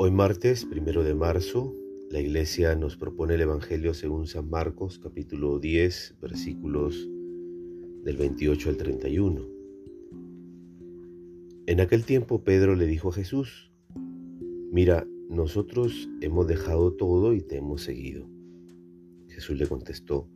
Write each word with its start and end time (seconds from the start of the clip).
Hoy 0.00 0.12
martes, 0.12 0.64
primero 0.64 1.02
de 1.02 1.12
marzo, 1.12 1.74
la 2.08 2.20
iglesia 2.20 2.76
nos 2.76 2.96
propone 2.96 3.34
el 3.34 3.40
Evangelio 3.40 3.94
según 3.94 4.28
San 4.28 4.48
Marcos, 4.48 5.00
capítulo 5.00 5.58
10, 5.58 6.18
versículos 6.22 7.10
del 8.04 8.16
28 8.16 8.68
al 8.68 8.76
31. 8.76 9.48
En 11.66 11.80
aquel 11.80 12.04
tiempo 12.04 12.44
Pedro 12.44 12.76
le 12.76 12.86
dijo 12.86 13.08
a 13.08 13.12
Jesús, 13.12 13.72
Mira, 14.70 15.04
nosotros 15.28 16.08
hemos 16.20 16.46
dejado 16.46 16.92
todo 16.92 17.34
y 17.34 17.40
te 17.40 17.56
hemos 17.56 17.82
seguido. 17.82 18.24
Jesús 19.26 19.58
le 19.58 19.66
contestó, 19.66 20.28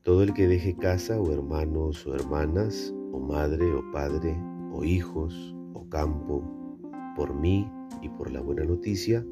Todo 0.00 0.22
el 0.22 0.32
que 0.32 0.48
deje 0.48 0.78
casa 0.78 1.20
o 1.20 1.30
hermanos 1.30 2.06
o 2.06 2.14
hermanas, 2.14 2.94
o 3.12 3.20
madre 3.20 3.70
o 3.70 3.82
padre, 3.92 4.34
o 4.72 4.82
hijos 4.82 5.54
o 5.74 5.86
campo, 5.90 6.61
por 7.16 7.34
mí 7.34 7.70
y 8.00 8.08
por 8.08 8.30
la 8.30 8.40
buena 8.40 8.64
noticia, 8.64 9.24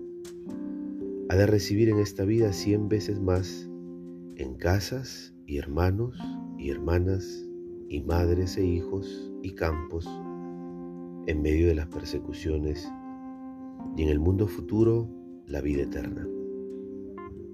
ha 1.29 1.37
de 1.37 1.47
recibir 1.47 1.89
en 1.89 1.99
esta 1.99 2.25
vida 2.25 2.53
cien 2.53 2.89
veces 2.89 3.21
más 3.21 3.71
en 4.37 4.55
casas 4.55 5.35
y 5.47 5.59
hermanos 5.59 6.19
y 6.59 6.71
hermanas 6.71 7.47
y 7.89 8.01
madres 8.03 8.57
e 8.57 8.65
hijos 8.65 9.31
y 9.43 9.51
campos 9.53 10.07
en 11.27 11.43
medio 11.43 11.67
de 11.67 11.75
las 11.75 11.89
persecuciones 11.89 12.91
y 13.97 14.03
en 14.03 14.09
el 14.09 14.19
mundo 14.19 14.47
futuro 14.47 15.09
la 15.47 15.61
vida 15.61 15.83
eterna. 15.83 16.27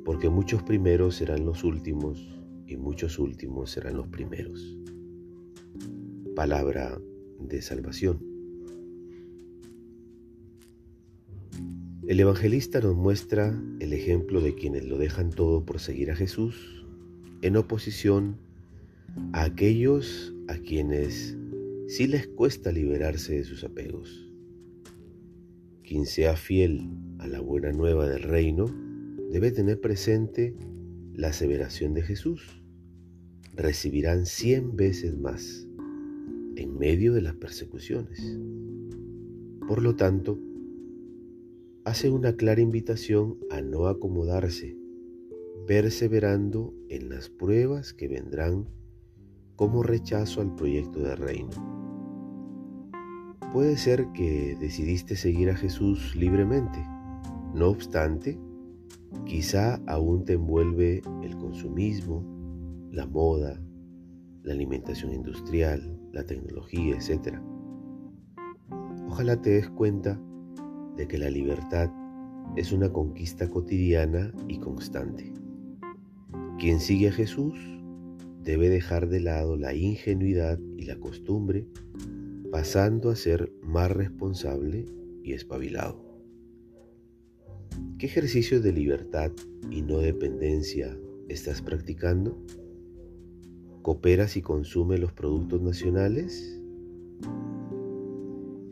Porque 0.04 0.28
muchos 0.28 0.62
primeros 0.62 1.16
serán 1.16 1.44
los 1.44 1.64
últimos 1.64 2.40
y 2.66 2.76
muchos 2.76 3.18
últimos 3.18 3.70
serán 3.70 3.96
los 3.96 4.06
primeros. 4.08 4.78
Palabra 6.34 7.00
de 7.40 7.62
salvación. 7.62 8.35
El 12.08 12.20
evangelista 12.20 12.80
nos 12.80 12.94
muestra 12.94 13.60
el 13.80 13.92
ejemplo 13.92 14.40
de 14.40 14.54
quienes 14.54 14.84
lo 14.84 14.96
dejan 14.96 15.30
todo 15.30 15.64
por 15.64 15.80
seguir 15.80 16.12
a 16.12 16.14
Jesús 16.14 16.86
en 17.42 17.56
oposición 17.56 18.36
a 19.32 19.42
aquellos 19.42 20.32
a 20.46 20.54
quienes 20.54 21.36
sí 21.88 22.06
les 22.06 22.28
cuesta 22.28 22.70
liberarse 22.70 23.34
de 23.34 23.42
sus 23.42 23.64
apegos. 23.64 24.30
Quien 25.82 26.06
sea 26.06 26.36
fiel 26.36 26.88
a 27.18 27.26
la 27.26 27.40
buena 27.40 27.72
nueva 27.72 28.08
del 28.08 28.22
reino 28.22 28.66
debe 29.32 29.50
tener 29.50 29.80
presente 29.80 30.54
la 31.12 31.28
aseveración 31.28 31.92
de 31.92 32.02
Jesús. 32.02 32.62
Recibirán 33.52 34.26
cien 34.26 34.76
veces 34.76 35.18
más 35.18 35.66
en 36.54 36.78
medio 36.78 37.12
de 37.14 37.22
las 37.22 37.34
persecuciones. 37.34 38.38
Por 39.66 39.82
lo 39.82 39.96
tanto, 39.96 40.38
hace 41.86 42.10
una 42.10 42.32
clara 42.32 42.60
invitación 42.60 43.38
a 43.48 43.60
no 43.60 43.86
acomodarse, 43.86 44.76
perseverando 45.68 46.74
en 46.88 47.08
las 47.08 47.28
pruebas 47.28 47.94
que 47.94 48.08
vendrán 48.08 48.66
como 49.54 49.84
rechazo 49.84 50.40
al 50.40 50.52
proyecto 50.56 50.98
de 50.98 51.14
reino. 51.14 51.50
Puede 53.52 53.76
ser 53.76 54.08
que 54.14 54.56
decidiste 54.58 55.14
seguir 55.14 55.48
a 55.48 55.54
Jesús 55.54 56.16
libremente, 56.16 56.84
no 57.54 57.68
obstante, 57.68 58.36
quizá 59.24 59.76
aún 59.86 60.24
te 60.24 60.32
envuelve 60.32 61.02
el 61.22 61.36
consumismo, 61.36 62.24
la 62.90 63.06
moda, 63.06 63.62
la 64.42 64.54
alimentación 64.54 65.14
industrial, 65.14 65.96
la 66.12 66.24
tecnología, 66.24 66.96
etc. 66.96 67.38
Ojalá 69.06 69.40
te 69.40 69.50
des 69.50 69.68
cuenta 69.68 70.20
de 70.96 71.06
que 71.06 71.18
la 71.18 71.30
libertad 71.30 71.90
es 72.56 72.72
una 72.72 72.92
conquista 72.92 73.48
cotidiana 73.50 74.32
y 74.48 74.58
constante. 74.58 75.32
Quien 76.58 76.80
sigue 76.80 77.08
a 77.08 77.12
Jesús 77.12 77.54
debe 78.42 78.68
dejar 78.68 79.08
de 79.08 79.20
lado 79.20 79.56
la 79.56 79.74
ingenuidad 79.74 80.58
y 80.76 80.86
la 80.86 80.96
costumbre, 80.96 81.66
pasando 82.50 83.10
a 83.10 83.16
ser 83.16 83.52
más 83.62 83.90
responsable 83.90 84.86
y 85.22 85.32
espabilado. 85.32 86.06
¿Qué 87.98 88.06
ejercicios 88.06 88.62
de 88.62 88.72
libertad 88.72 89.32
y 89.70 89.82
no 89.82 89.98
dependencia 89.98 90.96
estás 91.28 91.60
practicando? 91.60 92.38
¿Cooperas 93.82 94.36
y 94.36 94.42
consumes 94.42 95.00
los 95.00 95.12
productos 95.12 95.60
nacionales? 95.60 96.60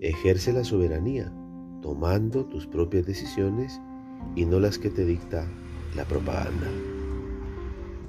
Ejerce 0.01 0.53
la 0.53 0.65
soberanía 0.65 1.33
tomando 1.85 2.47
tus 2.47 2.67
propias 2.67 3.05
decisiones 3.05 3.79
y 4.35 4.47
no 4.47 4.59
las 4.59 4.79
que 4.79 4.89
te 4.89 5.05
dicta 5.05 5.47
la 5.95 6.07
propaganda. 6.07 6.67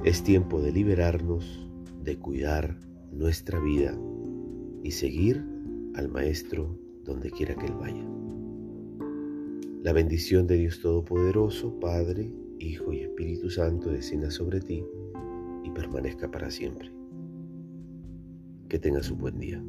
Es 0.06 0.24
tiempo 0.24 0.62
de 0.62 0.72
liberarnos, 0.72 1.68
de 2.02 2.18
cuidar 2.18 2.80
nuestra 3.12 3.60
vida 3.60 3.94
y 4.82 4.92
seguir 4.92 5.44
al 5.96 6.08
Maestro 6.08 6.80
donde 7.04 7.30
quiera 7.32 7.54
que 7.56 7.66
Él 7.66 7.74
vaya. 7.78 8.08
La 9.84 9.92
bendición 9.92 10.48
de 10.48 10.56
Dios 10.56 10.80
Todopoderoso, 10.80 11.78
Padre, 11.82 12.32
Hijo 12.60 12.94
y 12.94 13.02
Espíritu 13.02 13.50
Santo 13.50 13.90
descienda 13.90 14.32
sobre 14.32 14.62
ti 14.62 14.86
y 15.66 15.70
permanezca 15.72 16.32
para 16.32 16.50
siempre. 16.50 16.94
Que 18.70 18.80
tengas 18.80 19.12
un 19.12 19.18
buen 19.18 19.38
día. 19.38 19.62